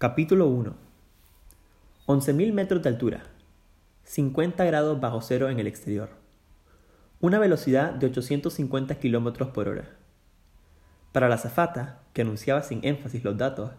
Capítulo 0.00 0.46
1 0.46 0.74
11.000 2.06 2.54
metros 2.54 2.82
de 2.82 2.88
altura, 2.88 3.22
50 4.04 4.64
grados 4.64 4.98
bajo 4.98 5.20
cero 5.20 5.50
en 5.50 5.60
el 5.60 5.66
exterior, 5.66 6.08
una 7.20 7.38
velocidad 7.38 7.92
de 7.92 8.06
850 8.06 8.94
km 8.94 9.52
por 9.52 9.68
hora. 9.68 9.90
Para 11.12 11.28
la 11.28 11.34
azafata, 11.34 12.00
que 12.14 12.22
anunciaba 12.22 12.62
sin 12.62 12.82
énfasis 12.82 13.22
los 13.24 13.36
datos, 13.36 13.72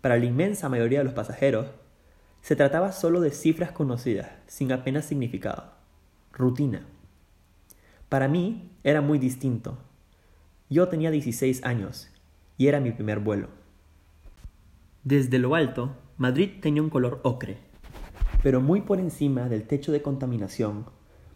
para 0.00 0.18
la 0.18 0.24
inmensa 0.24 0.68
mayoría 0.68 0.98
de 0.98 1.04
los 1.04 1.14
pasajeros, 1.14 1.68
se 2.40 2.56
trataba 2.56 2.90
solo 2.90 3.20
de 3.20 3.30
cifras 3.30 3.70
conocidas, 3.70 4.28
sin 4.48 4.72
apenas 4.72 5.04
significado. 5.04 5.70
Rutina. 6.32 6.84
Para 8.08 8.26
mí 8.26 8.72
era 8.82 9.02
muy 9.02 9.20
distinto. 9.20 9.78
Yo 10.68 10.88
tenía 10.88 11.12
16 11.12 11.62
años 11.62 12.10
y 12.58 12.66
era 12.66 12.80
mi 12.80 12.90
primer 12.90 13.20
vuelo. 13.20 13.59
Desde 15.10 15.40
lo 15.40 15.56
alto, 15.56 15.96
Madrid 16.18 16.60
tenía 16.60 16.82
un 16.82 16.88
color 16.88 17.18
ocre, 17.24 17.56
pero 18.44 18.60
muy 18.60 18.80
por 18.80 19.00
encima 19.00 19.48
del 19.48 19.64
techo 19.64 19.90
de 19.90 20.02
contaminación, 20.02 20.86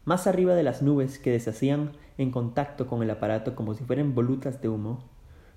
más 0.05 0.28
arriba 0.28 0.55
de 0.55 0.62
las 0.62 0.80
nubes 0.80 1.19
que 1.19 1.32
deshacían 1.32 1.91
en 2.16 2.30
contacto 2.30 2.87
con 2.87 3.02
el 3.02 3.10
aparato 3.10 3.56
como 3.56 3.74
si 3.74 3.82
fueran 3.82 4.15
volutas 4.15 4.62
de 4.62 4.68
humo, 4.68 5.02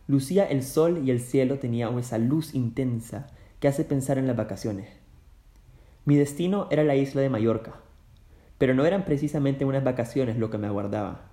lucía 0.07 0.45
el 0.45 0.63
sol 0.63 1.03
y 1.05 1.11
el 1.11 1.19
cielo 1.19 1.59
tenía 1.59 1.91
esa 1.99 2.17
luz 2.17 2.55
intensa 2.55 3.27
que 3.59 3.67
hace 3.67 3.85
pensar 3.85 4.17
en 4.17 4.25
las 4.25 4.35
vacaciones. 4.35 4.89
Mi 6.03 6.15
destino 6.15 6.67
era 6.71 6.83
la 6.83 6.95
isla 6.95 7.21
de 7.21 7.29
Mallorca, 7.29 7.75
pero 8.57 8.73
no 8.73 8.87
eran 8.87 9.05
precisamente 9.05 9.63
unas 9.63 9.83
vacaciones 9.83 10.39
lo 10.39 10.49
que 10.49 10.57
me 10.57 10.65
aguardaba. 10.65 11.29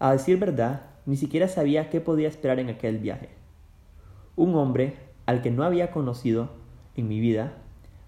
A 0.00 0.10
decir 0.10 0.36
verdad, 0.36 0.86
ni 1.06 1.16
siquiera 1.16 1.46
sabía 1.46 1.90
qué 1.90 2.00
podía 2.00 2.26
esperar 2.26 2.58
en 2.58 2.70
aquel 2.70 2.98
viaje. 2.98 3.28
Un 4.34 4.56
hombre 4.56 5.09
al 5.26 5.42
que 5.42 5.50
no 5.50 5.64
había 5.64 5.90
conocido 5.90 6.50
en 6.96 7.08
mi 7.08 7.20
vida, 7.20 7.54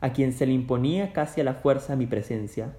a 0.01 0.13
quien 0.13 0.33
se 0.33 0.47
le 0.47 0.53
imponía 0.53 1.13
casi 1.13 1.41
a 1.41 1.45
la 1.45 1.55
fuerza 1.55 1.97
mi 1.97 2.07
presencia, 2.07 2.75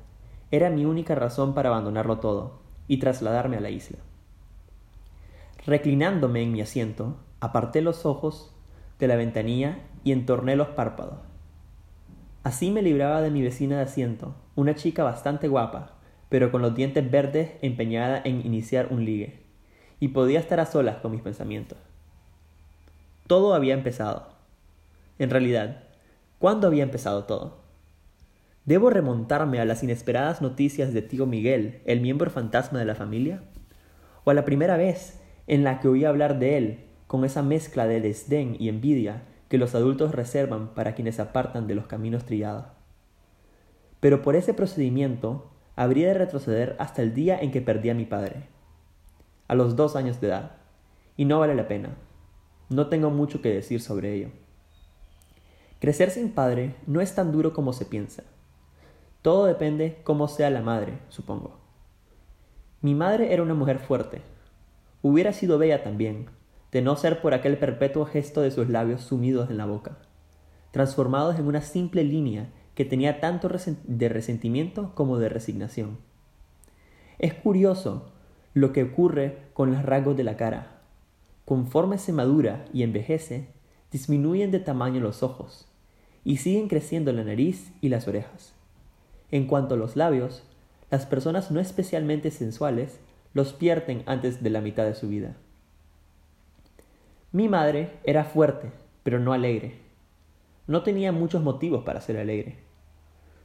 era 0.51 0.69
mi 0.69 0.85
única 0.85 1.15
razón 1.15 1.53
para 1.53 1.69
abandonarlo 1.69 2.19
todo 2.19 2.59
y 2.87 2.97
trasladarme 2.97 3.57
a 3.57 3.61
la 3.61 3.69
isla. 3.69 3.97
Reclinándome 5.65 6.43
en 6.43 6.51
mi 6.51 6.61
asiento, 6.61 7.17
aparté 7.39 7.81
los 7.81 8.05
ojos 8.05 8.53
de 8.99 9.07
la 9.07 9.15
ventanilla 9.15 9.79
y 10.03 10.11
entorné 10.11 10.55
los 10.55 10.67
párpados. 10.69 11.19
Así 12.43 12.71
me 12.71 12.81
libraba 12.81 13.21
de 13.21 13.31
mi 13.31 13.41
vecina 13.41 13.77
de 13.77 13.83
asiento, 13.83 14.35
una 14.55 14.75
chica 14.75 15.03
bastante 15.03 15.47
guapa, 15.47 15.93
pero 16.27 16.51
con 16.51 16.61
los 16.61 16.75
dientes 16.75 17.09
verdes 17.09 17.51
empeñada 17.61 18.21
en 18.25 18.45
iniciar 18.45 18.89
un 18.91 19.05
ligue, 19.05 19.39
y 20.01 20.09
podía 20.09 20.39
estar 20.39 20.59
a 20.59 20.65
solas 20.65 20.97
con 20.97 21.11
mis 21.11 21.21
pensamientos. 21.21 21.77
Todo 23.27 23.53
había 23.53 23.73
empezado. 23.73 24.32
En 25.19 25.29
realidad, 25.29 25.83
¿cuándo 26.39 26.67
había 26.67 26.83
empezado 26.83 27.25
todo? 27.25 27.63
¿Debo 28.65 28.89
remontarme 28.89 29.59
a 29.59 29.65
las 29.65 29.83
inesperadas 29.83 30.41
noticias 30.41 30.93
de 30.93 31.01
tío 31.01 31.25
Miguel, 31.25 31.81
el 31.85 32.01
miembro 32.01 32.31
fantasma 32.31 32.79
de 32.79 32.85
la 32.85 32.95
familia? 32.95 33.43
¿O 34.23 34.31
a 34.31 34.33
la 34.33 34.45
primera 34.45 34.77
vez 34.77 35.21
en 35.47 35.63
la 35.63 35.79
que 35.79 35.87
oí 35.89 36.05
hablar 36.05 36.39
de 36.39 36.57
él, 36.57 36.85
con 37.07 37.25
esa 37.25 37.43
mezcla 37.43 37.85
de 37.85 38.01
desdén 38.01 38.55
y 38.57 38.69
envidia 38.69 39.23
que 39.49 39.57
los 39.57 39.75
adultos 39.75 40.15
reservan 40.15 40.73
para 40.73 40.95
quienes 40.95 41.19
apartan 41.19 41.67
de 41.67 41.75
los 41.75 41.87
caminos 41.87 42.25
trillados? 42.25 42.65
Pero 43.99 44.21
por 44.21 44.35
ese 44.35 44.53
procedimiento 44.53 45.51
habría 45.75 46.07
de 46.07 46.13
retroceder 46.15 46.75
hasta 46.79 47.01
el 47.01 47.13
día 47.13 47.39
en 47.39 47.51
que 47.51 47.61
perdí 47.61 47.89
a 47.89 47.95
mi 47.95 48.05
padre, 48.05 48.47
a 49.47 49.55
los 49.55 49.75
dos 49.75 49.95
años 49.95 50.21
de 50.21 50.27
edad, 50.27 50.57
y 51.17 51.25
no 51.25 51.39
vale 51.39 51.53
la 51.53 51.67
pena. 51.67 51.97
No 52.69 52.87
tengo 52.87 53.11
mucho 53.11 53.41
que 53.41 53.53
decir 53.53 53.81
sobre 53.81 54.13
ello. 54.13 54.42
Crecer 55.83 56.11
sin 56.11 56.31
padre 56.31 56.77
no 56.87 57.01
es 57.01 57.13
tan 57.13 57.33
duro 57.33 57.51
como 57.51 57.73
se 57.73 57.83
piensa. 57.83 58.23
Todo 59.21 59.43
depende 59.43 59.99
cómo 60.05 60.29
sea 60.29 60.49
la 60.49 60.61
madre, 60.61 60.93
supongo. 61.09 61.59
Mi 62.79 62.95
madre 62.95 63.33
era 63.33 63.43
una 63.43 63.53
mujer 63.53 63.79
fuerte. 63.79 64.21
Hubiera 65.01 65.33
sido 65.33 65.57
bella 65.57 65.83
también, 65.83 66.27
de 66.71 66.81
no 66.81 66.95
ser 66.95 67.21
por 67.21 67.33
aquel 67.33 67.57
perpetuo 67.57 68.05
gesto 68.05 68.39
de 68.39 68.51
sus 68.51 68.69
labios 68.69 69.01
sumidos 69.01 69.49
en 69.49 69.57
la 69.57 69.65
boca, 69.65 69.97
transformados 70.71 71.37
en 71.37 71.47
una 71.47 71.59
simple 71.59 72.05
línea 72.05 72.47
que 72.75 72.85
tenía 72.85 73.19
tanto 73.19 73.49
de 73.49 74.07
resentimiento 74.07 74.95
como 74.95 75.19
de 75.19 75.27
resignación. 75.27 75.97
Es 77.19 77.33
curioso 77.33 78.13
lo 78.53 78.71
que 78.71 78.83
ocurre 78.83 79.49
con 79.51 79.73
los 79.73 79.83
rasgos 79.83 80.15
de 80.15 80.23
la 80.23 80.37
cara. 80.37 80.79
Conforme 81.43 81.97
se 81.97 82.13
madura 82.13 82.63
y 82.71 82.83
envejece, 82.83 83.49
disminuyen 83.91 84.49
de 84.49 84.61
tamaño 84.61 85.01
los 85.01 85.23
ojos, 85.23 85.67
y 86.23 86.37
siguen 86.37 86.67
creciendo 86.67 87.11
la 87.11 87.23
nariz 87.23 87.71
y 87.81 87.89
las 87.89 88.07
orejas. 88.07 88.53
En 89.31 89.47
cuanto 89.47 89.75
a 89.75 89.77
los 89.77 89.95
labios, 89.95 90.43
las 90.89 91.05
personas 91.05 91.51
no 91.51 91.59
especialmente 91.59 92.31
sensuales 92.31 92.99
los 93.33 93.53
pierden 93.53 94.03
antes 94.05 94.43
de 94.43 94.49
la 94.49 94.61
mitad 94.61 94.85
de 94.85 94.95
su 94.95 95.09
vida. 95.09 95.35
Mi 97.31 97.49
madre 97.49 97.93
era 98.03 98.25
fuerte, 98.25 98.71
pero 99.01 99.19
no 99.19 99.33
alegre. 99.33 99.79
No 100.67 100.83
tenía 100.83 101.11
muchos 101.11 101.41
motivos 101.41 101.83
para 101.83 101.99
ser 101.99 102.17
alegre. 102.17 102.57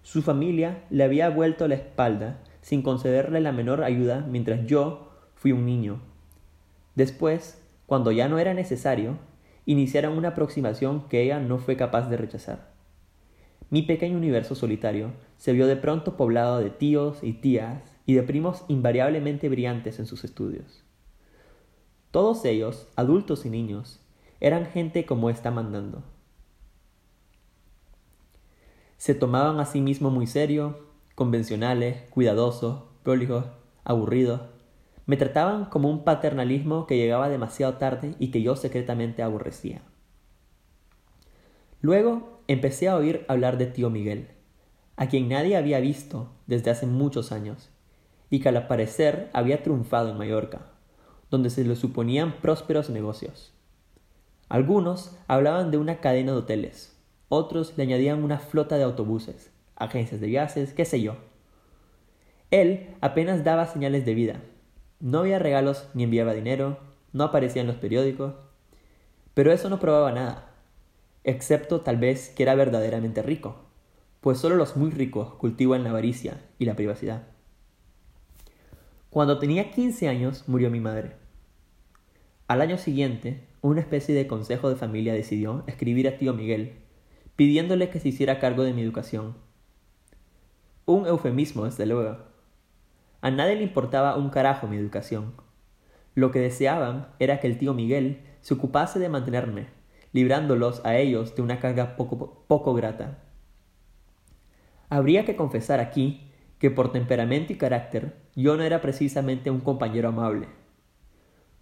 Su 0.02 0.22
familia 0.22 0.84
le 0.90 1.04
había 1.04 1.30
vuelto 1.30 1.66
la 1.68 1.74
espalda 1.74 2.38
sin 2.60 2.82
concederle 2.82 3.40
la 3.40 3.52
menor 3.52 3.82
ayuda 3.82 4.26
mientras 4.28 4.66
yo 4.66 5.10
fui 5.34 5.52
un 5.52 5.64
niño. 5.64 6.00
Después, 6.94 7.62
cuando 7.86 8.12
ya 8.12 8.28
no 8.28 8.38
era 8.38 8.52
necesario, 8.52 9.16
iniciaron 9.68 10.16
una 10.16 10.28
aproximación 10.28 11.10
que 11.10 11.22
ella 11.22 11.40
no 11.40 11.58
fue 11.58 11.76
capaz 11.76 12.08
de 12.08 12.16
rechazar. 12.16 12.70
Mi 13.68 13.82
pequeño 13.82 14.16
universo 14.16 14.54
solitario 14.54 15.12
se 15.36 15.52
vio 15.52 15.66
de 15.66 15.76
pronto 15.76 16.16
poblado 16.16 16.58
de 16.58 16.70
tíos 16.70 17.18
y 17.22 17.34
tías 17.34 17.82
y 18.06 18.14
de 18.14 18.22
primos 18.22 18.64
invariablemente 18.68 19.50
brillantes 19.50 19.98
en 19.98 20.06
sus 20.06 20.24
estudios. 20.24 20.84
Todos 22.10 22.46
ellos, 22.46 22.88
adultos 22.96 23.44
y 23.44 23.50
niños, 23.50 24.00
eran 24.40 24.64
gente 24.64 25.04
como 25.04 25.28
está 25.28 25.50
mandando. 25.50 26.02
Se 28.96 29.14
tomaban 29.14 29.60
a 29.60 29.66
sí 29.66 29.82
mismos 29.82 30.14
muy 30.14 30.26
serio, 30.26 30.86
convencionales, 31.14 32.08
cuidadosos, 32.08 32.84
prolijos, 33.02 33.44
aburridos, 33.84 34.40
me 35.08 35.16
trataban 35.16 35.64
como 35.64 35.88
un 35.88 36.04
paternalismo 36.04 36.86
que 36.86 36.98
llegaba 36.98 37.30
demasiado 37.30 37.78
tarde 37.78 38.14
y 38.18 38.30
que 38.30 38.42
yo 38.42 38.56
secretamente 38.56 39.22
aborrecía. 39.22 39.80
Luego 41.80 42.42
empecé 42.46 42.90
a 42.90 42.96
oír 42.96 43.24
hablar 43.26 43.56
de 43.56 43.64
tío 43.64 43.88
Miguel, 43.88 44.28
a 44.96 45.08
quien 45.08 45.30
nadie 45.30 45.56
había 45.56 45.80
visto 45.80 46.28
desde 46.46 46.70
hace 46.70 46.84
muchos 46.84 47.32
años, 47.32 47.70
y 48.28 48.40
que 48.40 48.50
al 48.50 48.66
parecer 48.66 49.30
había 49.32 49.62
triunfado 49.62 50.10
en 50.10 50.18
Mallorca, 50.18 50.72
donde 51.30 51.48
se 51.48 51.64
le 51.64 51.74
suponían 51.74 52.42
prósperos 52.42 52.90
negocios. 52.90 53.54
Algunos 54.50 55.16
hablaban 55.26 55.70
de 55.70 55.78
una 55.78 56.00
cadena 56.00 56.32
de 56.32 56.38
hoteles, 56.38 57.00
otros 57.30 57.72
le 57.78 57.84
añadían 57.84 58.22
una 58.22 58.40
flota 58.40 58.76
de 58.76 58.84
autobuses, 58.84 59.50
agencias 59.74 60.20
de 60.20 60.26
viajes, 60.26 60.74
qué 60.74 60.84
sé 60.84 61.00
yo. 61.00 61.16
Él 62.50 62.94
apenas 63.00 63.42
daba 63.42 63.64
señales 63.64 64.04
de 64.04 64.12
vida, 64.12 64.42
no 65.00 65.20
había 65.20 65.38
regalos 65.38 65.88
ni 65.94 66.04
enviaba 66.04 66.34
dinero, 66.34 66.78
no 67.12 67.24
aparecía 67.24 67.62
en 67.62 67.68
los 67.68 67.76
periódicos, 67.76 68.34
pero 69.34 69.52
eso 69.52 69.68
no 69.68 69.78
probaba 69.78 70.12
nada, 70.12 70.50
excepto 71.24 71.80
tal 71.82 71.96
vez 71.96 72.30
que 72.30 72.42
era 72.42 72.54
verdaderamente 72.54 73.22
rico, 73.22 73.56
pues 74.20 74.38
solo 74.38 74.56
los 74.56 74.76
muy 74.76 74.90
ricos 74.90 75.34
cultivan 75.34 75.84
la 75.84 75.90
avaricia 75.90 76.40
y 76.58 76.64
la 76.64 76.74
privacidad. 76.74 77.28
Cuando 79.10 79.38
tenía 79.38 79.70
15 79.70 80.08
años 80.08 80.44
murió 80.48 80.70
mi 80.70 80.80
madre. 80.80 81.12
Al 82.46 82.60
año 82.60 82.78
siguiente, 82.78 83.46
una 83.62 83.80
especie 83.80 84.14
de 84.14 84.26
consejo 84.26 84.68
de 84.68 84.76
familia 84.76 85.12
decidió 85.14 85.64
escribir 85.66 86.08
a 86.08 86.18
tío 86.18 86.34
Miguel, 86.34 86.76
pidiéndole 87.36 87.90
que 87.90 88.00
se 88.00 88.08
hiciera 88.08 88.40
cargo 88.40 88.64
de 88.64 88.72
mi 88.72 88.82
educación. 88.82 89.36
Un 90.86 91.06
eufemismo, 91.06 91.64
desde 91.64 91.86
luego, 91.86 92.18
a 93.20 93.30
nadie 93.30 93.56
le 93.56 93.62
importaba 93.62 94.16
un 94.16 94.30
carajo 94.30 94.66
mi 94.66 94.76
educación. 94.76 95.34
Lo 96.14 96.30
que 96.30 96.40
deseaban 96.40 97.08
era 97.18 97.40
que 97.40 97.46
el 97.46 97.58
tío 97.58 97.74
Miguel 97.74 98.22
se 98.40 98.54
ocupase 98.54 98.98
de 98.98 99.08
mantenerme, 99.08 99.66
librándolos 100.12 100.84
a 100.84 100.96
ellos 100.96 101.34
de 101.34 101.42
una 101.42 101.60
carga 101.60 101.96
poco, 101.96 102.44
poco 102.46 102.74
grata. 102.74 103.18
Habría 104.88 105.24
que 105.24 105.36
confesar 105.36 105.80
aquí 105.80 106.30
que 106.58 106.70
por 106.70 106.92
temperamento 106.92 107.52
y 107.52 107.56
carácter 107.56 108.16
yo 108.34 108.56
no 108.56 108.62
era 108.62 108.80
precisamente 108.80 109.50
un 109.50 109.60
compañero 109.60 110.08
amable. 110.08 110.48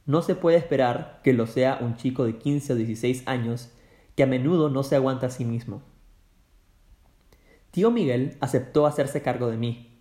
No 0.04 0.22
se 0.22 0.36
puede 0.36 0.56
esperar 0.56 1.20
que 1.24 1.32
lo 1.32 1.46
sea 1.46 1.78
un 1.80 1.96
chico 1.96 2.24
de 2.24 2.36
15 2.36 2.72
o 2.72 2.76
16 2.76 3.26
años 3.26 3.72
que 4.14 4.22
a 4.22 4.26
menudo 4.26 4.70
no 4.70 4.82
se 4.82 4.96
aguanta 4.96 5.26
a 5.26 5.30
sí 5.30 5.44
mismo. 5.44 5.82
Tío 7.72 7.90
Miguel 7.90 8.36
aceptó 8.40 8.86
hacerse 8.86 9.20
cargo 9.20 9.48
de 9.48 9.58
mí, 9.58 9.95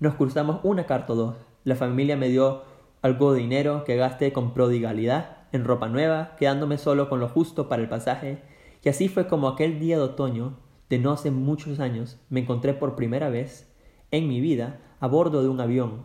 nos 0.00 0.14
cruzamos 0.14 0.60
una 0.62 0.86
carta 0.86 1.12
o 1.12 1.16
dos. 1.16 1.36
La 1.64 1.76
familia 1.76 2.16
me 2.16 2.28
dio 2.28 2.62
algo 3.02 3.32
de 3.32 3.40
dinero 3.40 3.84
que 3.84 3.96
gasté 3.96 4.32
con 4.32 4.54
prodigalidad 4.54 5.38
en 5.52 5.64
ropa 5.64 5.88
nueva, 5.88 6.36
quedándome 6.38 6.78
solo 6.78 7.08
con 7.08 7.20
lo 7.20 7.28
justo 7.28 7.68
para 7.68 7.82
el 7.82 7.88
pasaje 7.88 8.42
Y 8.82 8.88
así 8.88 9.08
fue 9.08 9.26
como 9.26 9.48
aquel 9.48 9.78
día 9.78 9.96
de 9.96 10.02
otoño, 10.02 10.58
de 10.88 10.98
no 10.98 11.12
hace 11.12 11.30
muchos 11.30 11.80
años, 11.80 12.18
me 12.30 12.40
encontré 12.40 12.74
por 12.74 12.94
primera 12.94 13.28
vez 13.28 13.72
en 14.10 14.28
mi 14.28 14.40
vida 14.40 14.80
a 15.00 15.08
bordo 15.08 15.42
de 15.42 15.48
un 15.48 15.60
avión 15.60 16.02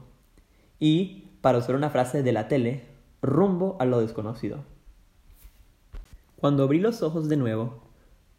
y, 0.80 1.28
para 1.42 1.60
usar 1.60 1.76
una 1.76 1.92
frase 1.92 2.24
de 2.24 2.32
la 2.32 2.48
tele, 2.48 2.88
rumbo 3.22 3.78
a 3.80 3.86
lo 3.86 4.00
desconocido. 4.02 4.66
Cuando 6.38 6.64
abrí 6.64 6.80
los 6.80 7.04
ojos 7.04 7.30
de 7.30 7.38
nuevo, 7.38 7.84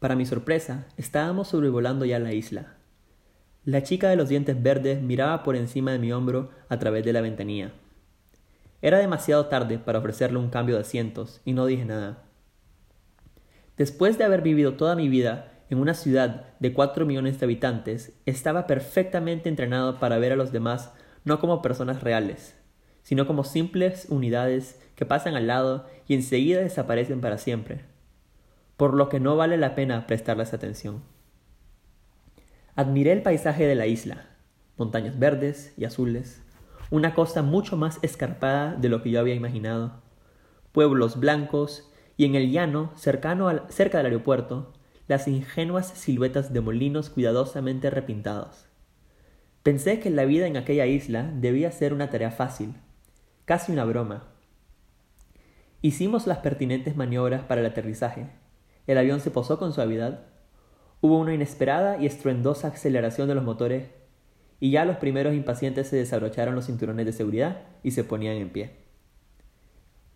para 0.00 0.16
mi 0.16 0.26
sorpresa, 0.26 0.88
estábamos 0.96 1.46
sobrevolando 1.46 2.04
ya 2.04 2.18
la 2.18 2.32
isla. 2.32 2.74
La 3.64 3.84
chica 3.84 4.08
de 4.10 4.16
los 4.16 4.28
dientes 4.28 4.60
verdes 4.60 5.00
miraba 5.02 5.44
por 5.44 5.54
encima 5.54 5.92
de 5.92 6.00
mi 6.00 6.10
hombro 6.10 6.50
a 6.68 6.80
través 6.80 7.04
de 7.04 7.12
la 7.12 7.20
ventanilla. 7.20 7.70
Era 8.80 8.98
demasiado 8.98 9.46
tarde 9.46 9.78
para 9.78 10.00
ofrecerle 10.00 10.38
un 10.38 10.50
cambio 10.50 10.74
de 10.74 10.80
asientos 10.80 11.40
y 11.44 11.52
no 11.52 11.66
dije 11.66 11.84
nada. 11.84 12.24
Después 13.76 14.18
de 14.18 14.24
haber 14.24 14.42
vivido 14.42 14.74
toda 14.74 14.96
mi 14.96 15.08
vida 15.08 15.52
en 15.70 15.78
una 15.78 15.94
ciudad 15.94 16.46
de 16.58 16.72
cuatro 16.72 17.06
millones 17.06 17.38
de 17.38 17.46
habitantes, 17.46 18.18
estaba 18.26 18.66
perfectamente 18.66 19.48
entrenado 19.48 20.00
para 20.00 20.18
ver 20.18 20.32
a 20.32 20.36
los 20.36 20.50
demás 20.50 20.92
no 21.24 21.38
como 21.38 21.62
personas 21.62 22.02
reales, 22.02 22.58
sino 23.02 23.28
como 23.28 23.44
simples 23.44 24.06
unidades 24.08 24.80
que 24.96 25.06
pasan 25.06 25.36
al 25.36 25.46
lado 25.46 25.86
y 26.08 26.14
enseguida 26.14 26.60
desaparecen 26.60 27.20
para 27.20 27.38
siempre, 27.38 27.84
por 28.76 28.94
lo 28.94 29.08
que 29.08 29.20
no 29.20 29.36
vale 29.36 29.56
la 29.56 29.76
pena 29.76 30.08
prestarles 30.08 30.52
atención. 30.52 31.11
Admiré 32.74 33.12
el 33.12 33.22
paisaje 33.22 33.66
de 33.66 33.74
la 33.74 33.86
isla, 33.86 34.30
montañas 34.78 35.18
verdes 35.18 35.74
y 35.76 35.84
azules, 35.84 36.42
una 36.90 37.14
costa 37.14 37.42
mucho 37.42 37.76
más 37.76 37.98
escarpada 38.02 38.74
de 38.74 38.88
lo 38.88 39.02
que 39.02 39.10
yo 39.10 39.20
había 39.20 39.34
imaginado, 39.34 40.00
pueblos 40.72 41.20
blancos 41.20 41.90
y 42.16 42.24
en 42.24 42.34
el 42.34 42.50
llano, 42.50 42.92
cercano 42.96 43.48
al, 43.48 43.64
cerca 43.68 43.98
del 43.98 44.06
aeropuerto, 44.06 44.72
las 45.06 45.28
ingenuas 45.28 45.88
siluetas 45.88 46.54
de 46.54 46.62
molinos 46.62 47.10
cuidadosamente 47.10 47.90
repintados. 47.90 48.66
Pensé 49.62 50.00
que 50.00 50.10
la 50.10 50.24
vida 50.24 50.46
en 50.46 50.56
aquella 50.56 50.86
isla 50.86 51.30
debía 51.34 51.70
ser 51.72 51.92
una 51.92 52.08
tarea 52.08 52.30
fácil, 52.30 52.74
casi 53.44 53.70
una 53.70 53.84
broma. 53.84 54.24
Hicimos 55.82 56.26
las 56.26 56.38
pertinentes 56.38 56.96
maniobras 56.96 57.42
para 57.42 57.60
el 57.60 57.66
aterrizaje. 57.66 58.28
El 58.86 58.96
avión 58.96 59.20
se 59.20 59.30
posó 59.30 59.58
con 59.58 59.72
suavidad. 59.72 60.31
Hubo 61.02 61.18
una 61.18 61.34
inesperada 61.34 61.98
y 62.00 62.06
estruendosa 62.06 62.68
aceleración 62.68 63.26
de 63.26 63.34
los 63.34 63.42
motores 63.42 63.88
y 64.60 64.70
ya 64.70 64.84
los 64.84 64.98
primeros 64.98 65.34
impacientes 65.34 65.88
se 65.88 65.96
desabrocharon 65.96 66.54
los 66.54 66.66
cinturones 66.66 67.04
de 67.04 67.12
seguridad 67.12 67.62
y 67.82 67.90
se 67.90 68.04
ponían 68.04 68.36
en 68.36 68.50
pie. 68.50 68.76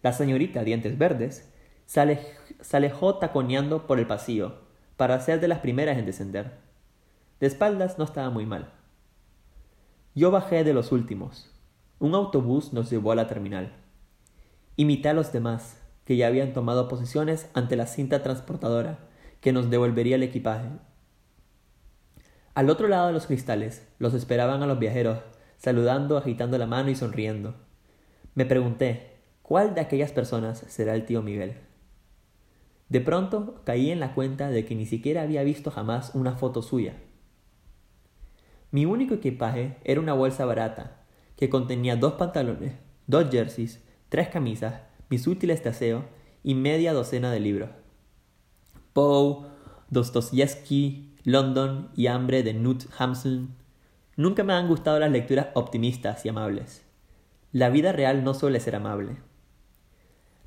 La 0.05 0.13
señorita 0.13 0.63
Dientes 0.63 0.97
Verdes 0.97 1.53
se, 1.87 2.21
alejó 2.73 3.17
taconeando 3.17 3.89
por 3.89 3.99
el 3.99 4.07
pasillo 4.07 4.61
para 4.97 5.19
ser 5.19 5.41
de 5.41 5.49
las 5.49 5.59
primeras 5.59 5.99
en 5.99 6.07
descender. 6.07 6.53
De 7.41 7.49
espaldas 7.49 7.99
no 7.99 8.05
estaba 8.05 8.31
muy 8.31 8.47
mal. 8.47 8.73
Yo 10.15 10.31
bajé 10.31 10.63
de 10.63 10.73
los 10.73 10.93
últimos. 10.93 11.51
Un 11.99 12.15
autobús 12.15 12.73
nos 12.73 12.89
llevó 12.89 13.11
a 13.11 13.17
la 13.17 13.27
terminal. 13.27 13.73
Imité 14.77 15.09
a 15.09 15.15
los 15.15 15.33
demás, 15.33 15.83
que 16.05 16.17
ya 16.17 16.29
habían 16.29 16.53
tomado 16.53 16.87
posiciones 16.87 17.51
ante 17.55 17.75
la 17.75 17.89
cinta 17.89 18.23
transportadora 18.23 19.01
que 19.41 19.53
nos 19.53 19.71
devolvería 19.71 20.17
el 20.17 20.23
equipaje 20.23 20.69
al 22.57 22.71
otro 22.71 22.89
lado 22.89 23.09
de 23.09 23.13
los 23.13 23.27
cristales 23.27 23.87
los 23.99 24.15
esperaban 24.15 24.63
a 24.63 24.67
los 24.67 24.79
viajeros, 24.79 25.19
saludando, 25.59 26.17
agitando 26.17 26.57
la 26.57 26.67
mano 26.67 26.89
y 26.89 26.95
sonriendo. 26.95 27.55
Me 28.35 28.47
pregunté, 28.47 29.19
¿cuál 29.43 29.75
de 29.75 29.83
aquellas 29.83 30.11
personas 30.11 30.65
será 30.67 30.95
el 30.95 31.05
tío 31.05 31.21
Miguel? 31.21 31.59
De 32.89 33.03
pronto 33.03 33.61
caí 33.65 33.91
en 33.91 34.01
la 34.01 34.15
cuenta 34.15 34.49
de 34.49 34.65
que 34.65 34.75
ni 34.75 34.87
siquiera 34.87 35.21
había 35.21 35.43
visto 35.43 35.71
jamás 35.71 36.15
una 36.15 36.37
foto 36.37 36.63
suya. 36.63 36.95
Mi 38.71 38.87
único 38.87 39.13
equipaje 39.13 39.77
era 39.85 40.01
una 40.01 40.15
bolsa 40.15 40.47
barata, 40.47 41.05
que 41.37 41.51
contenía 41.51 41.97
dos 41.97 42.15
pantalones, 42.15 42.73
dos 43.07 43.29
jerseys, 43.31 43.85
tres 44.09 44.29
camisas, 44.29 44.81
mis 45.11 45.27
útiles 45.27 45.63
de 45.63 45.69
aseo 45.69 46.07
y 46.43 46.55
media 46.55 46.95
docena 46.95 47.31
de 47.31 47.41
libros. 47.41 47.69
Poe, 48.97 49.45
Dostoyevsky, 49.91 51.13
London 51.23 51.91
y 51.95 52.07
Hambre 52.07 52.43
de 52.43 52.55
Knut 52.55 52.85
Hamsun. 52.97 53.55
Nunca 54.17 54.43
me 54.43 54.55
han 54.55 54.69
gustado 54.69 54.99
las 54.99 55.11
lecturas 55.11 55.49
optimistas 55.53 56.25
y 56.25 56.31
amables. 56.31 56.83
La 57.53 57.69
vida 57.69 57.93
real 57.93 58.25
no 58.25 58.33
suele 58.33 58.59
ser 58.59 58.75
amable. 58.75 59.19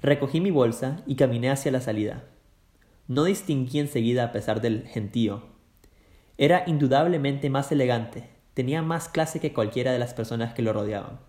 Recogí 0.02 0.42
mi 0.42 0.50
bolsa 0.50 1.04
y 1.06 1.16
caminé 1.16 1.52
hacia 1.52 1.72
la 1.72 1.80
salida. 1.80 2.24
No 3.08 3.26
distinguí 3.26 3.78
enseguida 3.78 4.24
a 4.24 4.32
pesar 4.32 4.62
del 4.62 4.88
gentío. 4.88 5.44
Era 6.40 6.64
indudablemente 6.66 7.52
más 7.52 7.72
elegante, 7.72 8.32
tenía 8.56 8.82
más 8.82 9.10
clase 9.10 9.40
que 9.40 9.54
cualquiera 9.54 9.92
de 9.92 10.00
las 10.00 10.16
personas 10.16 10.56
que 10.56 10.64
lo 10.64 10.74
rodeaban. 10.74 11.20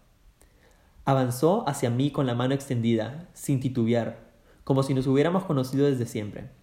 Avanzó 1.05 1.69
hacia 1.69 1.91
mí 1.91 2.13
con 2.13 2.27
la 2.27 2.35
mano 2.35 2.55
extendida, 2.55 3.29
sin 3.35 3.61
titubear, 3.61 4.31
como 4.65 4.83
si 4.83 4.95
nos 4.95 5.07
hubiéramos 5.07 5.45
conocido 5.45 5.85
desde 5.85 6.07
siempre. 6.07 6.60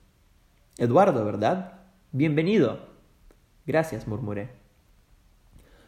Eduardo, 0.80 1.26
¿verdad? 1.26 1.74
Bienvenido. 2.12 2.78
Gracias, 3.66 4.08
murmuré. 4.08 4.50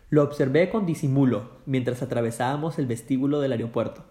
Lo 0.09 0.23
observé 0.23 0.71
con 0.71 0.87
disimulo 0.87 1.51
mientras 1.67 2.01
atravesábamos 2.01 2.79
el 2.79 2.87
vestíbulo 2.87 3.39
del 3.39 3.51
aeropuerto. 3.51 4.05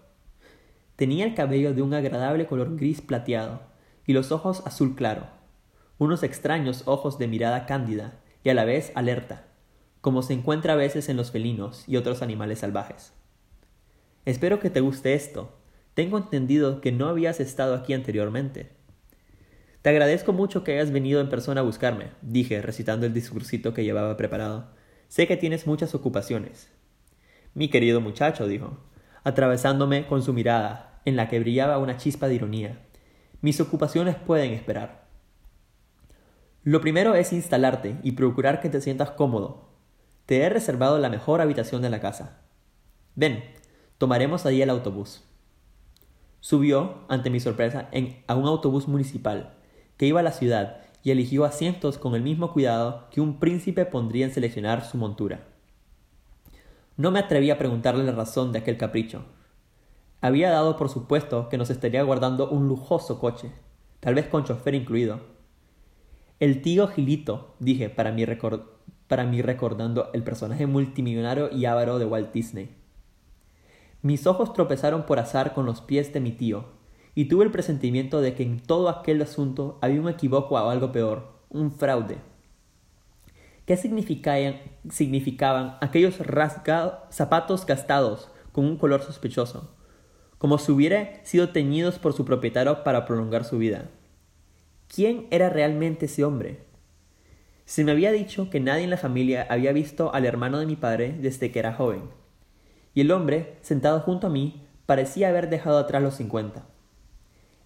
Tenía 0.95 1.25
el 1.25 1.35
cabello 1.35 1.73
de 1.73 1.81
un 1.81 1.93
agradable 1.93 2.47
color 2.47 2.77
gris 2.77 3.01
plateado 3.01 3.59
y 4.07 4.13
los 4.13 4.31
ojos 4.31 4.65
azul 4.65 4.95
claro, 4.95 5.27
unos 5.97 6.23
extraños 6.23 6.83
ojos 6.85 7.19
de 7.19 7.27
mirada 7.27 7.65
cándida 7.65 8.21
y 8.45 8.49
a 8.49 8.53
la 8.53 8.63
vez 8.63 8.93
alerta, 8.95 9.47
como 9.99 10.21
se 10.21 10.31
encuentra 10.31 10.73
a 10.73 10.77
veces 10.77 11.09
en 11.09 11.17
los 11.17 11.31
felinos 11.31 11.83
y 11.89 11.97
otros 11.97 12.21
animales 12.21 12.59
salvajes. 12.59 13.11
Espero 14.23 14.61
que 14.61 14.69
te 14.69 14.79
guste 14.79 15.13
esto. 15.13 15.57
Tengo 15.93 16.17
entendido 16.17 16.79
que 16.79 16.93
no 16.93 17.09
habías 17.09 17.41
estado 17.41 17.75
aquí 17.75 17.91
anteriormente. 17.91 18.78
Agradezco 19.89 20.33
mucho 20.33 20.63
que 20.63 20.73
hayas 20.73 20.91
venido 20.91 21.19
en 21.19 21.29
persona 21.29 21.61
a 21.61 21.63
buscarme, 21.63 22.11
dije, 22.21 22.61
recitando 22.61 23.07
el 23.07 23.13
discursito 23.13 23.73
que 23.73 23.83
llevaba 23.83 24.17
preparado. 24.17 24.69
Sé 25.07 25.25
que 25.25 25.35
tienes 25.35 25.65
muchas 25.65 25.95
ocupaciones. 25.95 26.69
Mi 27.55 27.69
querido 27.69 27.99
muchacho, 27.99 28.47
dijo, 28.47 28.77
atravesándome 29.23 30.05
con 30.05 30.21
su 30.21 30.31
mirada, 30.31 31.01
en 31.05 31.15
la 31.15 31.27
que 31.27 31.39
brillaba 31.39 31.79
una 31.79 31.97
chispa 31.97 32.27
de 32.27 32.35
ironía. 32.35 32.85
Mis 33.41 33.59
ocupaciones 33.61 34.15
pueden 34.15 34.53
esperar. 34.53 35.07
Lo 36.61 36.81
primero 36.81 37.15
es 37.15 37.33
instalarte 37.33 37.97
y 38.03 38.11
procurar 38.11 38.61
que 38.61 38.69
te 38.69 38.81
sientas 38.81 39.09
cómodo. 39.09 39.71
Te 40.27 40.43
he 40.43 40.49
reservado 40.49 40.99
la 40.99 41.09
mejor 41.09 41.41
habitación 41.41 41.81
de 41.81 41.89
la 41.89 41.99
casa. 41.99 42.41
Ven, 43.15 43.43
tomaremos 43.97 44.45
allí 44.45 44.61
el 44.61 44.69
autobús. 44.69 45.23
Subió, 46.41 47.05
ante 47.09 47.31
mi 47.31 47.39
sorpresa, 47.39 47.89
en, 47.91 48.21
a 48.27 48.35
un 48.35 48.45
autobús 48.45 48.87
municipal, 48.87 49.55
que 49.99 50.07
iba 50.07 50.21
a 50.21 50.23
la 50.23 50.31
ciudad 50.31 50.77
y 51.03 51.11
eligió 51.11 51.43
asientos 51.43 51.97
con 51.97 52.15
el 52.15 52.21
mismo 52.21 52.53
cuidado 52.53 53.09
que 53.11 53.19
un 53.19 53.37
príncipe 53.37 53.85
pondría 53.85 54.25
en 54.25 54.33
seleccionar 54.33 54.85
su 54.85 54.97
montura. 54.97 55.45
No 56.95 57.11
me 57.11 57.19
atreví 57.19 57.51
a 57.51 57.57
preguntarle 57.57 58.05
la 58.05 58.13
razón 58.13 58.53
de 58.53 58.59
aquel 58.59 58.77
capricho. 58.77 59.25
Había 60.21 60.51
dado 60.51 60.77
por 60.77 60.87
supuesto 60.87 61.49
que 61.49 61.57
nos 61.57 61.69
estaría 61.69 62.01
guardando 62.03 62.49
un 62.49 62.69
lujoso 62.69 63.19
coche, 63.19 63.51
tal 63.99 64.15
vez 64.15 64.27
con 64.27 64.45
chofer 64.45 64.73
incluido. 64.73 65.19
El 66.39 66.61
tío 66.61 66.87
Gilito, 66.87 67.55
dije 67.59 67.89
para 67.89 68.13
mí, 68.13 68.23
recordando 68.25 70.11
el 70.13 70.23
personaje 70.23 70.65
multimillonario 70.65 71.51
y 71.51 71.65
avaro 71.65 71.99
de 71.99 72.05
Walt 72.05 72.31
Disney. 72.31 72.73
Mis 74.01 74.25
ojos 74.27 74.53
tropezaron 74.53 75.05
por 75.05 75.19
azar 75.19 75.53
con 75.53 75.65
los 75.65 75.81
pies 75.81 76.13
de 76.13 76.21
mi 76.21 76.31
tío, 76.31 76.78
y 77.19 77.25
tuve 77.25 77.43
el 77.43 77.51
presentimiento 77.51 78.21
de 78.21 78.33
que 78.33 78.43
en 78.43 78.61
todo 78.61 78.87
aquel 78.87 79.21
asunto 79.21 79.77
había 79.81 79.99
un 79.99 80.07
equivoco 80.07 80.55
o 80.55 80.69
algo 80.69 80.93
peor, 80.93 81.33
un 81.49 81.69
fraude. 81.69 82.15
¿Qué 83.65 83.75
significaban, 83.75 85.75
aquellos 85.81 86.15
zapatos 87.09 87.65
gastados 87.65 88.29
con 88.53 88.63
un 88.63 88.77
color 88.77 89.01
sospechoso, 89.01 89.75
como 90.37 90.57
si 90.59 90.71
hubieran 90.71 91.09
sido 91.23 91.49
teñidos 91.49 91.99
por 91.99 92.13
su 92.13 92.23
propietario 92.23 92.85
para 92.85 93.05
prolongar 93.05 93.43
su 93.43 93.57
vida? 93.57 93.89
¿Quién 94.87 95.27
era 95.29 95.49
realmente 95.49 96.05
ese 96.05 96.23
hombre? 96.23 96.63
Se 97.65 97.83
me 97.83 97.91
había 97.91 98.13
dicho 98.13 98.49
que 98.49 98.61
nadie 98.61 98.85
en 98.85 98.91
la 98.91 98.97
familia 98.97 99.45
había 99.49 99.73
visto 99.73 100.13
al 100.13 100.25
hermano 100.25 100.59
de 100.59 100.67
mi 100.67 100.77
padre 100.77 101.17
desde 101.19 101.51
que 101.51 101.59
era 101.59 101.73
joven, 101.73 102.03
y 102.93 103.01
el 103.01 103.11
hombre, 103.11 103.57
sentado 103.59 103.99
junto 103.99 104.27
a 104.27 104.29
mí, 104.29 104.65
parecía 104.85 105.27
haber 105.27 105.49
dejado 105.49 105.79
atrás 105.79 106.01
los 106.01 106.15
cincuenta. 106.15 106.63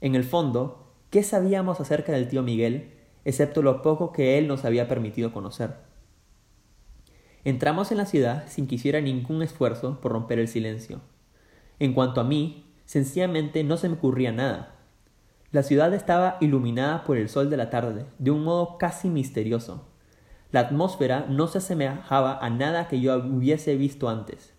En 0.04 0.16
el 0.16 0.26
fondo, 0.26 0.84
¿qué 1.12 1.24
sabíamos 1.24 1.80
acerca 1.80 2.12
del 2.12 2.28
tío 2.28 2.44
Miguel, 2.44 2.92
excepto 3.24 3.62
lo 3.62 3.82
poco 3.82 4.12
que 4.12 4.38
él 4.38 4.50
nos 4.50 4.66
había 4.66 4.90
permitido 4.90 5.32
conocer? 5.32 5.78
Entramos 7.46 7.90
en 7.90 8.00
la 8.00 8.06
ciudad 8.06 8.44
sin 8.50 8.68
que 8.68 8.76
hiciera 8.76 9.00
ningún 9.00 9.42
esfuerzo 9.42 10.02
por 10.02 10.12
romper 10.12 10.40
el 10.40 10.50
silencio. 10.50 11.00
En 11.80 11.94
cuanto 11.94 12.20
a 12.20 12.26
mí, 12.26 12.66
sencillamente 12.84 13.64
no 13.64 13.78
se 13.78 13.88
me 13.88 13.96
ocurría 13.96 14.34
nada. 14.34 14.76
La 15.54 15.64
ciudad 15.64 15.94
estaba 15.94 16.36
iluminada 16.42 17.06
por 17.06 17.16
el 17.16 17.30
sol 17.30 17.50
de 17.50 17.56
la 17.56 17.70
tarde, 17.70 18.06
de 18.20 18.32
un 18.32 18.44
modo 18.44 18.78
casi 18.78 19.08
misterioso. 19.08 19.88
La 20.52 20.60
atmósfera 20.60 21.28
no 21.30 21.48
se 21.48 21.60
asemejaba 21.60 22.40
a 22.40 22.50
nada 22.50 22.90
que 22.90 23.00
yo 23.00 23.16
hubiese 23.16 23.78
visto 23.78 24.10
antes. 24.10 24.54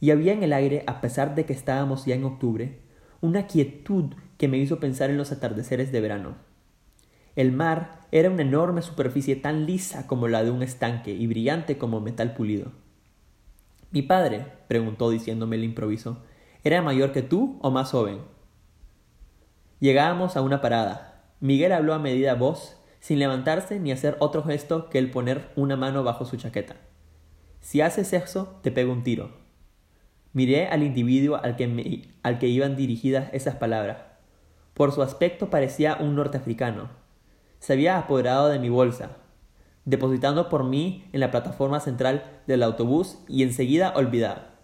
Y 0.00 0.10
había 0.10 0.32
en 0.32 0.42
el 0.42 0.54
aire, 0.54 0.84
a 0.86 1.02
pesar 1.02 1.34
de 1.34 1.44
que 1.44 1.52
estábamos 1.52 2.06
ya 2.06 2.14
en 2.14 2.24
octubre, 2.24 2.80
una 3.20 3.46
quietud 3.46 4.14
que 4.40 4.48
me 4.48 4.56
hizo 4.56 4.80
pensar 4.80 5.10
en 5.10 5.18
los 5.18 5.32
atardeceres 5.32 5.92
de 5.92 6.00
verano. 6.00 6.36
El 7.36 7.52
mar 7.52 8.06
era 8.10 8.30
una 8.30 8.40
enorme 8.40 8.80
superficie 8.80 9.36
tan 9.36 9.66
lisa 9.66 10.06
como 10.06 10.28
la 10.28 10.42
de 10.42 10.50
un 10.50 10.62
estanque 10.62 11.10
y 11.10 11.26
brillante 11.26 11.76
como 11.76 12.00
metal 12.00 12.32
pulido. 12.32 12.72
Mi 13.90 14.00
padre, 14.00 14.46
preguntó 14.66 15.10
diciéndome 15.10 15.56
el 15.56 15.64
improviso, 15.64 16.22
¿era 16.64 16.80
mayor 16.80 17.12
que 17.12 17.20
tú 17.20 17.58
o 17.60 17.70
más 17.70 17.90
joven? 17.90 18.20
Llegábamos 19.78 20.38
a 20.38 20.40
una 20.40 20.62
parada. 20.62 21.22
Miguel 21.40 21.72
habló 21.72 21.92
a 21.92 21.98
medida 21.98 22.32
voz, 22.32 22.78
sin 22.98 23.18
levantarse 23.18 23.78
ni 23.78 23.92
hacer 23.92 24.16
otro 24.20 24.42
gesto 24.42 24.88
que 24.88 24.96
el 24.96 25.10
poner 25.10 25.50
una 25.54 25.76
mano 25.76 26.02
bajo 26.02 26.24
su 26.24 26.38
chaqueta. 26.38 26.76
Si 27.60 27.82
haces 27.82 28.14
eso, 28.14 28.58
te 28.62 28.70
pego 28.70 28.90
un 28.90 29.04
tiro. 29.04 29.32
Miré 30.32 30.68
al 30.68 30.82
individuo 30.82 31.36
al 31.36 31.56
que, 31.56 32.08
al 32.22 32.38
que 32.38 32.48
iban 32.48 32.74
dirigidas 32.74 33.28
esas 33.34 33.56
palabras. 33.56 34.09
Por 34.80 34.92
su 34.92 35.02
aspecto 35.02 35.50
parecía 35.50 35.98
un 36.00 36.16
norteafricano, 36.16 36.88
se 37.58 37.74
había 37.74 37.98
apoderado 37.98 38.48
de 38.48 38.58
mi 38.58 38.70
bolsa, 38.70 39.10
depositando 39.84 40.48
por 40.48 40.64
mí 40.64 41.04
en 41.12 41.20
la 41.20 41.30
plataforma 41.30 41.80
central 41.80 42.40
del 42.46 42.62
autobús 42.62 43.18
y 43.28 43.42
enseguida 43.42 43.92
olvidada. 43.94 44.54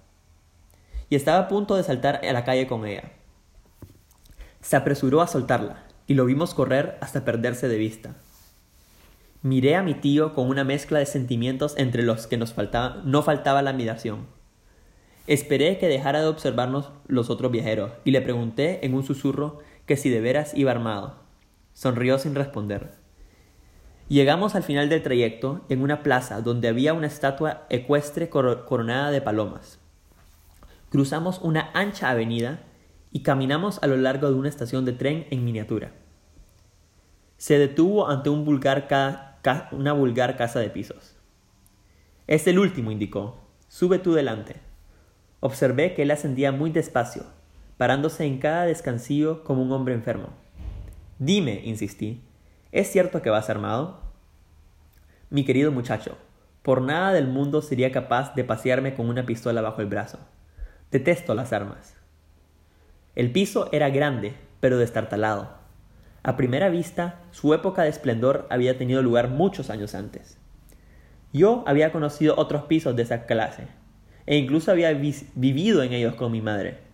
Y 1.11 1.16
estaba 1.16 1.40
a 1.40 1.49
punto 1.49 1.76
de 1.76 1.82
saltar 1.82 2.23
a 2.25 2.32
la 2.32 2.44
calle 2.44 2.66
con 2.66 2.87
ella. 2.87 3.12
Se 4.62 4.76
apresuró 4.76 5.20
a 5.20 5.26
soltarla, 5.26 5.85
y 6.06 6.14
lo 6.14 6.25
vimos 6.25 6.54
correr 6.54 6.96
hasta 7.02 7.26
perderse 7.26 7.68
de 7.68 7.76
vista. 7.76 8.14
Miré 9.42 9.76
a 9.76 9.82
mi 9.82 9.92
tío 9.92 10.32
con 10.32 10.49
una 10.49 10.64
mezcla 10.64 10.99
de 10.99 11.04
sentimientos 11.04 11.75
entre 11.76 12.04
los 12.04 12.26
que 12.26 12.38
nos 12.38 12.54
faltaba, 12.54 13.02
no 13.04 13.23
faltaba 13.23 13.61
la 13.61 13.68
admiración. 13.68 14.28
Esperé 15.26 15.76
que 15.76 15.88
dejara 15.88 16.20
de 16.20 16.28
observarnos 16.28 16.90
los 17.06 17.28
otros 17.28 17.52
viajeros 17.52 17.90
y 18.04 18.12
le 18.12 18.23
pregunté 18.23 18.87
en 18.87 18.94
un 18.94 19.04
susurro 19.04 19.58
que 19.87 19.97
si 19.97 20.11
de 20.11 20.21
veras 20.21 20.52
iba 20.55 20.71
armado. 20.71 21.16
Sonrió 21.73 22.19
sin 22.19 22.35
responder. 22.35 22.95
Llegamos 24.09 24.55
al 24.55 24.62
final 24.62 24.88
del 24.88 25.02
trayecto 25.02 25.64
en 25.69 25.83
una 25.83 26.02
plaza 26.02 26.40
donde 26.40 26.69
había 26.69 26.95
una 26.95 27.07
estatua 27.07 27.66
ecuestre 27.71 28.28
coronada 28.28 29.11
de 29.11 29.21
palomas. 29.21 29.81
Cruzamos 30.90 31.40
una 31.40 31.71
ancha 31.75 32.11
avenida 32.11 32.61
y 33.11 33.23
caminamos 33.23 33.83
a 33.83 33.87
lo 33.87 33.97
largo 33.97 34.28
de 34.28 34.35
una 34.35 34.49
estación 34.49 34.85
de 34.85 34.93
tren 34.93 35.26
en 35.31 35.45
miniatura. 35.45 35.93
Se 37.37 37.59
detuvo 37.59 38.09
ante 38.09 38.31
un 38.31 38.45
vulgar 38.45 38.88
una 39.73 39.93
vulgar 39.93 40.37
casa 40.37 40.61
de 40.61 40.71
pisos. 40.71 41.16
Es 42.26 42.47
el 42.47 42.59
último, 42.59 42.90
indicó. 42.90 43.47
Sube 43.69 43.99
tú 43.99 44.14
delante. 44.14 44.57
Observé 45.40 45.95
que 45.95 46.02
él 46.02 46.11
ascendía 46.11 46.50
muy 46.50 46.71
despacio, 46.71 47.25
parándose 47.76 48.25
en 48.25 48.38
cada 48.38 48.64
descansillo 48.64 49.45
como 49.45 49.62
un 49.62 49.73
hombre 49.73 49.95
enfermo. 49.95 50.28
Dime, 51.18 51.61
insistí, 51.64 52.23
¿es 52.73 52.90
cierto 52.90 53.23
que 53.23 53.30
vas 53.30 53.50
armado? 53.50 54.00
Mi 55.30 55.45
querido 55.45 55.73
muchacho, 55.73 56.16
por 56.62 56.83
nada 56.83 57.12
del 57.12 57.26
mundo 57.26 57.62
sería 57.62 57.92
capaz 57.92 58.35
de 58.35 58.45
pasearme 58.45 58.95
con 58.95 59.09
una 59.09 59.26
pistola 59.26 59.61
bajo 59.61 59.80
el 59.80 59.87
brazo. 59.87 60.18
Detesto 60.90 61.35
las 61.35 61.52
armas. 61.52 61.97
El 63.14 63.33
piso 63.33 63.68
era 63.73 63.90
grande, 63.90 64.35
pero 64.61 64.78
destartalado. 64.78 65.56
A 66.23 66.37
primera 66.37 66.68
vista, 66.68 67.21
su 67.30 67.54
época 67.54 67.83
de 67.83 67.88
esplendor 67.88 68.47
había 68.50 68.78
tenido 68.78 69.02
lugar 69.02 69.28
muchos 69.28 69.71
años 69.71 69.95
antes. 69.95 70.38
Yo 71.33 71.64
había 71.66 71.92
conocido 71.92 72.35
otros 72.37 72.64
pisos 72.64 72.97
de 72.97 73.02
esa 73.02 73.26
clase, 73.26 73.68
e 74.26 74.37
incluso 74.37 74.71
había 74.71 74.92
vivido 74.92 75.83
en 75.83 75.92
ellos 75.92 76.14
con 76.14 76.33
mi 76.33 76.40
madre, 76.40 76.86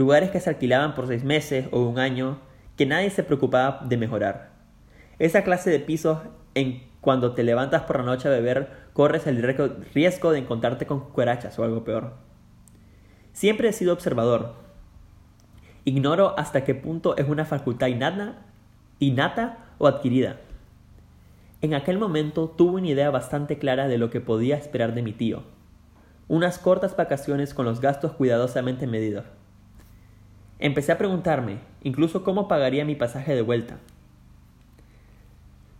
lugares 0.00 0.30
que 0.30 0.40
se 0.40 0.48
alquilaban 0.48 0.94
por 0.94 1.06
seis 1.06 1.24
meses 1.24 1.68
o 1.72 1.82
un 1.82 1.98
año 1.98 2.38
que 2.78 2.86
nadie 2.86 3.10
se 3.10 3.22
preocupaba 3.22 3.82
de 3.86 3.98
mejorar. 3.98 4.50
Esa 5.18 5.44
clase 5.44 5.68
de 5.68 5.78
pisos 5.78 6.20
en 6.54 6.82
cuando 7.02 7.34
te 7.34 7.42
levantas 7.42 7.82
por 7.82 7.98
la 7.98 8.06
noche 8.06 8.26
a 8.26 8.30
beber, 8.30 8.70
corres 8.94 9.26
el 9.26 9.42
riesgo 9.92 10.32
de 10.32 10.38
encontrarte 10.38 10.86
con 10.86 11.10
cuerachas 11.10 11.58
o 11.58 11.64
algo 11.64 11.84
peor. 11.84 12.14
Siempre 13.34 13.68
he 13.68 13.72
sido 13.74 13.92
observador. 13.92 14.54
Ignoro 15.84 16.34
hasta 16.38 16.64
qué 16.64 16.74
punto 16.74 17.14
es 17.18 17.28
una 17.28 17.44
facultad 17.44 17.88
innata, 17.88 18.38
innata 19.00 19.58
o 19.76 19.86
adquirida. 19.86 20.36
En 21.60 21.74
aquel 21.74 21.98
momento 21.98 22.48
tuve 22.48 22.80
una 22.80 22.88
idea 22.88 23.10
bastante 23.10 23.58
clara 23.58 23.86
de 23.86 23.98
lo 23.98 24.08
que 24.08 24.22
podía 24.22 24.56
esperar 24.56 24.94
de 24.94 25.02
mi 25.02 25.12
tío. 25.12 25.42
Unas 26.26 26.58
cortas 26.58 26.96
vacaciones 26.96 27.52
con 27.52 27.66
los 27.66 27.82
gastos 27.82 28.12
cuidadosamente 28.12 28.86
medidos 28.86 29.26
Empecé 30.62 30.92
a 30.92 30.98
preguntarme, 30.98 31.58
incluso 31.82 32.22
cómo 32.22 32.46
pagaría 32.46 32.84
mi 32.84 32.94
pasaje 32.94 33.34
de 33.34 33.40
vuelta. 33.40 33.78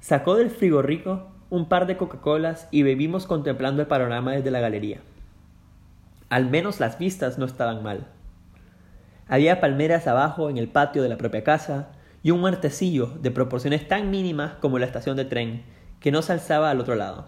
Sacó 0.00 0.36
del 0.36 0.50
rico 0.82 1.28
un 1.50 1.68
par 1.68 1.86
de 1.86 1.98
Coca-Colas 1.98 2.66
y 2.70 2.82
bebimos 2.82 3.26
contemplando 3.26 3.82
el 3.82 3.88
panorama 3.88 4.32
desde 4.32 4.50
la 4.50 4.60
galería. 4.60 5.00
Al 6.30 6.48
menos 6.48 6.80
las 6.80 6.98
vistas 6.98 7.36
no 7.36 7.44
estaban 7.44 7.82
mal. 7.82 8.06
Había 9.28 9.60
palmeras 9.60 10.06
abajo 10.06 10.48
en 10.48 10.56
el 10.56 10.68
patio 10.68 11.02
de 11.02 11.10
la 11.10 11.18
propia 11.18 11.44
casa 11.44 11.90
y 12.22 12.30
un 12.30 12.42
huertecillo 12.42 13.08
de 13.20 13.30
proporciones 13.30 13.86
tan 13.86 14.10
mínimas 14.10 14.54
como 14.62 14.78
la 14.78 14.86
estación 14.86 15.16
de 15.16 15.26
tren 15.26 15.62
que 16.00 16.10
no 16.10 16.22
se 16.22 16.32
alzaba 16.32 16.70
al 16.70 16.80
otro 16.80 16.94
lado. 16.94 17.26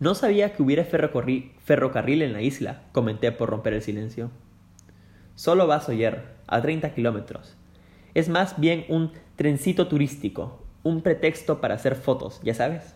No 0.00 0.14
sabía 0.14 0.52
que 0.52 0.62
hubiera 0.62 0.84
ferrocarril 0.84 2.22
en 2.22 2.32
la 2.34 2.42
isla, 2.42 2.82
comenté 2.92 3.32
por 3.32 3.48
romper 3.48 3.72
el 3.72 3.82
silencio. 3.82 4.30
Solo 5.34 5.66
vas 5.66 5.88
a 5.88 5.92
oír, 5.92 6.16
a 6.46 6.62
30 6.62 6.94
kilómetros. 6.94 7.56
Es 8.14 8.28
más 8.28 8.60
bien 8.60 8.84
un 8.88 9.10
trencito 9.34 9.88
turístico, 9.88 10.64
un 10.84 11.02
pretexto 11.02 11.60
para 11.60 11.74
hacer 11.74 11.96
fotos, 11.96 12.40
ya 12.44 12.54
sabes. 12.54 12.94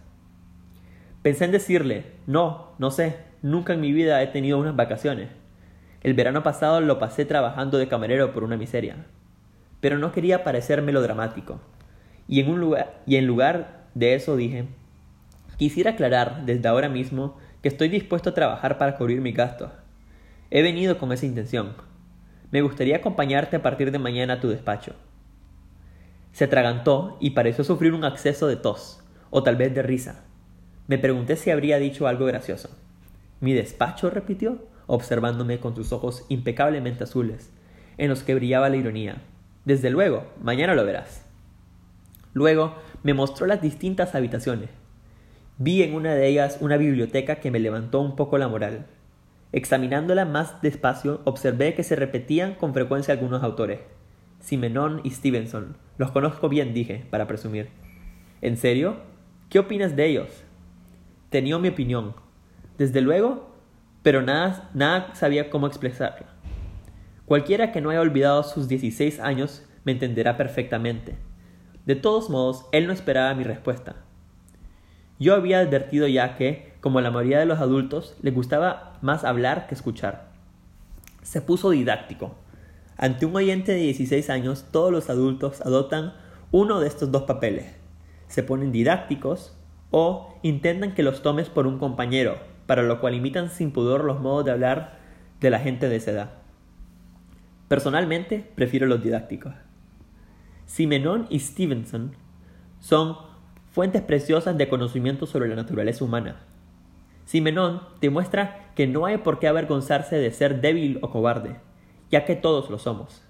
Pensé 1.22 1.46
en 1.46 1.52
decirle, 1.52 2.04
no, 2.28 2.74
no 2.78 2.92
sé, 2.92 3.16
nunca 3.42 3.72
en 3.72 3.80
mi 3.80 3.92
vida 3.92 4.22
he 4.22 4.28
tenido 4.28 4.58
unas 4.58 4.76
vacaciones. 4.76 5.30
El 6.02 6.14
verano 6.14 6.44
pasado 6.44 6.80
lo 6.80 7.00
pasé 7.00 7.24
trabajando 7.24 7.76
de 7.76 7.88
camarero 7.88 8.32
por 8.32 8.44
una 8.44 8.56
miseria. 8.56 9.06
Pero 9.80 9.98
no 9.98 10.12
quería 10.12 10.44
parecer 10.44 10.80
melodramático. 10.80 11.60
Y 12.28 12.38
en, 12.40 12.50
un 12.50 12.60
lugar, 12.60 13.02
y 13.04 13.16
en 13.16 13.26
lugar 13.26 13.86
de 13.94 14.14
eso 14.14 14.36
dije, 14.36 14.66
quisiera 15.56 15.92
aclarar 15.92 16.44
desde 16.46 16.68
ahora 16.68 16.88
mismo 16.88 17.36
que 17.62 17.68
estoy 17.68 17.88
dispuesto 17.88 18.30
a 18.30 18.34
trabajar 18.34 18.78
para 18.78 18.96
cubrir 18.96 19.20
mis 19.20 19.34
gastos. 19.34 19.72
He 20.50 20.62
venido 20.62 20.98
con 20.98 21.10
esa 21.12 21.26
intención, 21.26 21.74
me 22.50 22.62
gustaría 22.62 22.96
acompañarte 22.96 23.56
a 23.56 23.62
partir 23.62 23.90
de 23.90 23.98
mañana 23.98 24.34
a 24.34 24.40
tu 24.40 24.48
despacho. 24.48 24.94
Se 26.32 26.44
atragantó 26.44 27.16
y 27.20 27.30
pareció 27.30 27.64
sufrir 27.64 27.92
un 27.92 28.04
acceso 28.04 28.46
de 28.46 28.56
tos, 28.56 29.02
o 29.30 29.42
tal 29.42 29.56
vez 29.56 29.74
de 29.74 29.82
risa. 29.82 30.24
Me 30.86 30.98
pregunté 30.98 31.36
si 31.36 31.50
habría 31.50 31.78
dicho 31.78 32.06
algo 32.06 32.24
gracioso. 32.26 32.70
¿Mi 33.40 33.52
despacho? 33.52 34.08
repitió, 34.08 34.58
observándome 34.86 35.60
con 35.60 35.76
sus 35.76 35.92
ojos 35.92 36.24
impecablemente 36.28 37.04
azules, 37.04 37.50
en 37.98 38.08
los 38.08 38.22
que 38.22 38.34
brillaba 38.34 38.70
la 38.70 38.76
ironía. 38.76 39.22
Desde 39.64 39.90
luego, 39.90 40.24
mañana 40.42 40.74
lo 40.74 40.84
verás. 40.84 41.24
Luego 42.32 42.76
me 43.02 43.14
mostró 43.14 43.46
las 43.46 43.60
distintas 43.60 44.14
habitaciones. 44.14 44.70
Vi 45.58 45.82
en 45.82 45.94
una 45.94 46.14
de 46.14 46.26
ellas 46.28 46.58
una 46.60 46.76
biblioteca 46.76 47.36
que 47.36 47.50
me 47.50 47.58
levantó 47.58 48.00
un 48.00 48.16
poco 48.16 48.38
la 48.38 48.48
moral. 48.48 48.86
Examinándola 49.52 50.24
más 50.24 50.60
despacio, 50.60 51.20
observé 51.24 51.74
que 51.74 51.82
se 51.82 51.96
repetían 51.96 52.54
con 52.54 52.74
frecuencia 52.74 53.14
algunos 53.14 53.42
autores. 53.42 53.80
Simenon 54.40 55.00
y 55.04 55.10
Stevenson. 55.10 55.76
Los 55.96 56.10
conozco 56.10 56.48
bien, 56.48 56.74
dije, 56.74 57.06
para 57.10 57.26
presumir. 57.26 57.70
¿En 58.42 58.56
serio? 58.56 58.96
¿Qué 59.48 59.58
opinas 59.58 59.96
de 59.96 60.06
ellos? 60.06 60.44
Tenía 61.30 61.58
mi 61.58 61.68
opinión. 61.68 62.14
Desde 62.76 63.00
luego, 63.00 63.56
pero 64.02 64.22
nada, 64.22 64.70
nada 64.74 65.14
sabía 65.14 65.50
cómo 65.50 65.66
expresarla. 65.66 66.26
Cualquiera 67.24 67.72
que 67.72 67.80
no 67.80 67.90
haya 67.90 68.00
olvidado 68.00 68.42
sus 68.42 68.68
16 68.68 69.20
años 69.20 69.66
me 69.84 69.92
entenderá 69.92 70.36
perfectamente. 70.36 71.16
De 71.84 71.96
todos 71.96 72.30
modos, 72.30 72.66
él 72.72 72.86
no 72.86 72.92
esperaba 72.92 73.34
mi 73.34 73.44
respuesta. 73.44 73.96
Yo 75.18 75.34
había 75.34 75.60
advertido 75.60 76.06
ya 76.06 76.36
que, 76.36 76.67
como 76.80 77.00
la 77.00 77.10
mayoría 77.10 77.40
de 77.40 77.46
los 77.46 77.60
adultos, 77.60 78.16
le 78.22 78.30
gustaba 78.30 78.98
más 79.02 79.24
hablar 79.24 79.66
que 79.66 79.74
escuchar. 79.74 80.28
Se 81.22 81.40
puso 81.40 81.70
didáctico. 81.70 82.34
Ante 82.96 83.26
un 83.26 83.36
oyente 83.36 83.72
de 83.72 83.78
16 83.78 84.30
años, 84.30 84.66
todos 84.70 84.92
los 84.92 85.10
adultos 85.10 85.60
adoptan 85.60 86.14
uno 86.50 86.80
de 86.80 86.88
estos 86.88 87.10
dos 87.12 87.22
papeles. 87.22 87.74
Se 88.28 88.42
ponen 88.42 88.72
didácticos 88.72 89.56
o 89.90 90.38
intentan 90.42 90.94
que 90.94 91.02
los 91.02 91.22
tomes 91.22 91.48
por 91.48 91.66
un 91.66 91.78
compañero, 91.78 92.36
para 92.66 92.82
lo 92.82 93.00
cual 93.00 93.14
imitan 93.14 93.50
sin 93.50 93.72
pudor 93.72 94.04
los 94.04 94.20
modos 94.20 94.44
de 94.44 94.52
hablar 94.52 94.98
de 95.40 95.50
la 95.50 95.58
gente 95.58 95.88
de 95.88 95.96
esa 95.96 96.10
edad. 96.10 96.30
Personalmente, 97.68 98.50
prefiero 98.54 98.86
los 98.86 99.02
didácticos. 99.02 99.54
Simenon 100.66 101.26
y 101.30 101.40
Stevenson 101.40 102.12
son 102.80 103.16
fuentes 103.72 104.02
preciosas 104.02 104.56
de 104.56 104.68
conocimiento 104.68 105.26
sobre 105.26 105.48
la 105.48 105.56
naturaleza 105.56 106.04
humana. 106.04 106.36
Simenon 107.28 107.82
demuestra 108.00 108.70
que 108.74 108.86
no 108.86 109.04
hay 109.04 109.18
por 109.18 109.38
qué 109.38 109.48
avergonzarse 109.48 110.16
de 110.16 110.30
ser 110.30 110.62
débil 110.62 110.98
o 111.02 111.10
cobarde, 111.10 111.56
ya 112.10 112.24
que 112.24 112.36
todos 112.36 112.70
lo 112.70 112.78
somos. 112.78 113.22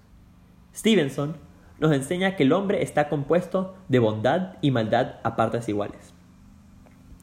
Stevenson 0.73 1.35
nos 1.79 1.91
enseña 1.91 2.37
que 2.37 2.43
el 2.43 2.53
hombre 2.53 2.81
está 2.81 3.09
compuesto 3.09 3.75
de 3.89 3.99
bondad 3.99 4.53
y 4.61 4.71
maldad 4.71 5.15
a 5.23 5.35
partes 5.35 5.67
iguales. 5.67 6.13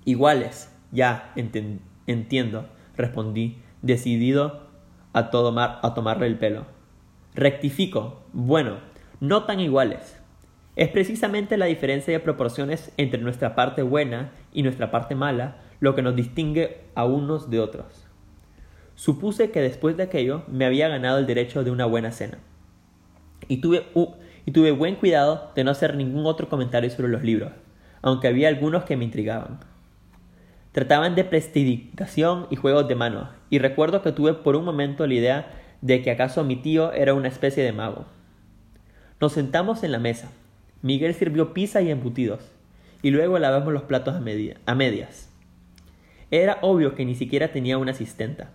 Iguales, 0.04 0.70
ya 0.92 1.32
entiendo, 1.34 2.66
respondí, 2.94 3.56
decidido 3.80 4.68
a, 5.14 5.30
a 5.82 5.94
tomarle 5.94 6.26
el 6.26 6.38
pelo. 6.38 6.66
Rectifico, 7.34 8.22
bueno, 8.34 8.80
no 9.20 9.44
tan 9.44 9.60
iguales. 9.60 10.20
Es 10.74 10.90
precisamente 10.90 11.56
la 11.56 11.64
diferencia 11.64 12.12
de 12.12 12.20
proporciones 12.20 12.92
entre 12.98 13.22
nuestra 13.22 13.54
parte 13.54 13.80
buena 13.80 14.32
y 14.52 14.62
nuestra 14.62 14.90
parte 14.90 15.14
mala 15.14 15.62
lo 15.80 15.94
que 15.94 16.02
nos 16.02 16.16
distingue 16.16 16.80
a 16.94 17.04
unos 17.04 17.50
de 17.50 17.60
otros. 17.60 18.06
Supuse 18.94 19.50
que 19.50 19.60
después 19.60 19.96
de 19.96 20.04
aquello 20.04 20.42
me 20.48 20.64
había 20.64 20.88
ganado 20.88 21.18
el 21.18 21.26
derecho 21.26 21.64
de 21.64 21.70
una 21.70 21.84
buena 21.84 22.12
cena. 22.12 22.38
Y 23.48 23.58
tuve, 23.58 23.84
y 24.46 24.52
tuve 24.52 24.70
buen 24.72 24.96
cuidado 24.96 25.52
de 25.54 25.64
no 25.64 25.70
hacer 25.70 25.96
ningún 25.96 26.26
otro 26.26 26.48
comentario 26.48 26.88
sobre 26.90 27.08
los 27.08 27.22
libros, 27.22 27.52
aunque 28.00 28.28
había 28.28 28.48
algunos 28.48 28.84
que 28.84 28.96
me 28.96 29.04
intrigaban. 29.04 29.60
Trataban 30.72 31.14
de 31.14 31.24
prestidigitación 31.24 32.46
y 32.50 32.56
juegos 32.56 32.88
de 32.88 32.94
mano, 32.94 33.30
y 33.50 33.58
recuerdo 33.58 34.02
que 34.02 34.12
tuve 34.12 34.34
por 34.34 34.56
un 34.56 34.64
momento 34.64 35.06
la 35.06 35.14
idea 35.14 35.54
de 35.82 36.02
que 36.02 36.10
acaso 36.10 36.44
mi 36.44 36.56
tío 36.56 36.92
era 36.92 37.14
una 37.14 37.28
especie 37.28 37.62
de 37.62 37.72
mago. 37.72 38.06
Nos 39.20 39.32
sentamos 39.32 39.82
en 39.82 39.92
la 39.92 39.98
mesa. 39.98 40.30
Miguel 40.82 41.14
sirvió 41.14 41.54
pizza 41.54 41.80
y 41.80 41.90
embutidos, 41.90 42.40
y 43.02 43.10
luego 43.10 43.38
lavamos 43.38 43.72
los 43.72 43.82
platos 43.84 44.14
a 44.14 44.74
medias. 44.74 45.30
Era 46.30 46.58
obvio 46.62 46.94
que 46.94 47.04
ni 47.04 47.14
siquiera 47.14 47.52
tenía 47.52 47.78
una 47.78 47.92
asistenta. 47.92 48.50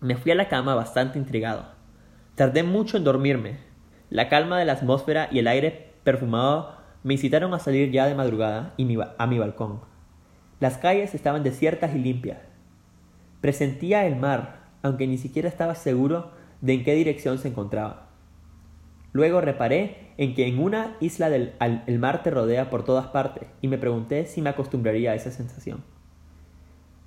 Me 0.00 0.16
fui 0.16 0.30
a 0.30 0.36
la 0.36 0.48
cama 0.48 0.76
bastante 0.76 1.18
intrigado. 1.18 1.66
Tardé 2.36 2.62
mucho 2.62 2.96
en 2.96 3.04
dormirme. 3.04 3.58
La 4.08 4.28
calma 4.28 4.58
de 4.58 4.64
la 4.64 4.74
atmósfera 4.74 5.28
y 5.32 5.40
el 5.40 5.48
aire 5.48 5.94
perfumado 6.04 6.76
me 7.02 7.14
incitaron 7.14 7.52
a 7.54 7.58
salir 7.58 7.90
ya 7.90 8.06
de 8.06 8.14
madrugada 8.14 8.74
y 8.76 8.98
a 9.18 9.26
mi 9.26 9.38
balcón. 9.38 9.80
Las 10.60 10.78
calles 10.78 11.14
estaban 11.14 11.42
desiertas 11.42 11.94
y 11.94 11.98
limpias. 11.98 12.38
Presentía 13.40 14.06
el 14.06 14.16
mar, 14.16 14.68
aunque 14.82 15.06
ni 15.06 15.18
siquiera 15.18 15.48
estaba 15.48 15.74
seguro 15.74 16.30
de 16.60 16.74
en 16.74 16.84
qué 16.84 16.94
dirección 16.94 17.38
se 17.38 17.48
encontraba. 17.48 18.10
Luego 19.12 19.40
reparé 19.40 20.12
en 20.18 20.34
que 20.34 20.46
en 20.46 20.60
una 20.60 20.96
isla 21.00 21.30
del 21.30 21.54
el 21.58 21.98
mar 21.98 22.22
te 22.22 22.30
rodea 22.30 22.70
por 22.70 22.84
todas 22.84 23.08
partes 23.08 23.48
y 23.60 23.68
me 23.68 23.78
pregunté 23.78 24.26
si 24.26 24.40
me 24.40 24.50
acostumbraría 24.50 25.12
a 25.12 25.14
esa 25.14 25.30
sensación. 25.30 25.82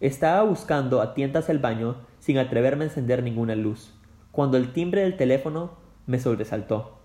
Estaba 0.03 0.43
buscando 0.43 1.01
a 1.01 1.13
tientas 1.13 1.47
el 1.47 1.59
baño 1.59 1.95
sin 2.19 2.37
atreverme 2.37 2.83
a 2.83 2.87
encender 2.87 3.23
ninguna 3.23 3.55
luz, 3.55 3.93
cuando 4.33 4.57
el 4.57 4.73
timbre 4.73 5.03
del 5.03 5.15
teléfono 5.15 5.77
me 6.07 6.19
sobresaltó. 6.19 6.99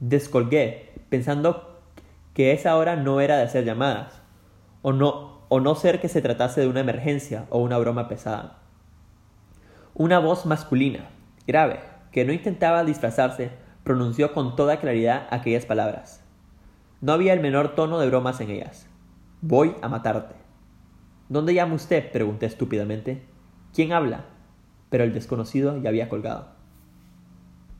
Descolgué, 0.00 1.00
pensando 1.10 1.78
que 2.34 2.50
esa 2.50 2.76
hora 2.76 2.96
no 2.96 3.20
era 3.20 3.36
de 3.36 3.44
hacer 3.44 3.64
llamadas, 3.64 4.20
o 4.82 4.92
no, 4.92 5.42
o 5.48 5.60
no 5.60 5.76
ser 5.76 6.00
que 6.00 6.08
se 6.08 6.20
tratase 6.20 6.60
de 6.60 6.66
una 6.66 6.80
emergencia 6.80 7.46
o 7.50 7.60
una 7.60 7.78
broma 7.78 8.08
pesada. 8.08 8.58
Una 9.94 10.18
voz 10.18 10.44
masculina, 10.44 11.10
grave, 11.46 11.78
que 12.10 12.24
no 12.24 12.32
intentaba 12.32 12.82
disfrazarse, 12.82 13.52
pronunció 13.84 14.34
con 14.34 14.56
toda 14.56 14.80
claridad 14.80 15.28
aquellas 15.30 15.66
palabras. 15.66 16.24
No 17.00 17.12
había 17.12 17.32
el 17.32 17.38
menor 17.38 17.76
tono 17.76 18.00
de 18.00 18.08
bromas 18.08 18.40
en 18.40 18.50
ellas. 18.50 18.88
Voy 19.40 19.76
a 19.82 19.88
matarte. 19.88 20.37
¿Dónde 21.28 21.52
llama 21.52 21.74
usted? 21.74 22.10
pregunté 22.10 22.46
estúpidamente. 22.46 23.22
¿Quién 23.74 23.92
habla? 23.92 24.24
Pero 24.88 25.04
el 25.04 25.12
desconocido 25.12 25.76
ya 25.80 25.90
había 25.90 26.08
colgado. 26.08 26.57